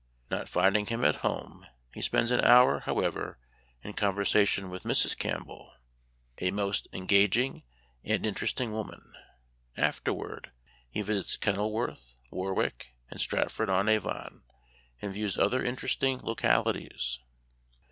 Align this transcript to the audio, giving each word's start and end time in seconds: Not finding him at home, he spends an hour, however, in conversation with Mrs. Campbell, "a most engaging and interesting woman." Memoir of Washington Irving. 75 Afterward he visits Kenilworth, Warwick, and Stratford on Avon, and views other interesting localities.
Not 0.31 0.49
finding 0.49 0.87
him 0.87 1.05
at 1.05 1.17
home, 1.17 1.63
he 1.93 2.01
spends 2.01 2.31
an 2.31 2.41
hour, 2.41 2.79
however, 2.79 3.37
in 3.83 3.93
conversation 3.93 4.71
with 4.71 4.81
Mrs. 4.81 5.15
Campbell, 5.15 5.73
"a 6.39 6.49
most 6.49 6.87
engaging 6.91 7.61
and 8.03 8.25
interesting 8.25 8.71
woman." 8.71 9.01
Memoir 9.05 9.05
of 9.05 9.13
Washington 9.13 9.53
Irving. 9.61 9.93
75 9.93 9.93
Afterward 9.93 10.51
he 10.89 11.01
visits 11.03 11.37
Kenilworth, 11.37 12.13
Warwick, 12.31 12.95
and 13.11 13.21
Stratford 13.21 13.69
on 13.69 13.87
Avon, 13.87 14.41
and 15.03 15.13
views 15.13 15.37
other 15.37 15.63
interesting 15.63 16.17
localities. 16.23 17.19